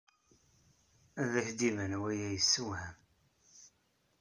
Ad 1.21 1.31
ak-d-iban 1.39 1.93
waya 2.01 2.27
yessewham. 2.31 2.95